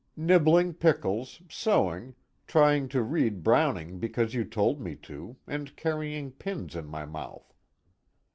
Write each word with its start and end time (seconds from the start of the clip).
"Nibbling 0.17 0.73
pickles, 0.73 1.43
sewing, 1.47 2.15
trying 2.47 2.87
to 2.87 3.03
read 3.03 3.43
Browning 3.43 3.99
because 3.99 4.33
you 4.33 4.43
told 4.43 4.81
me 4.81 4.95
to, 4.95 5.37
and 5.45 5.75
carrying 5.77 6.31
pins 6.31 6.75
in 6.75 6.87
my 6.87 7.05
mouth." 7.05 7.53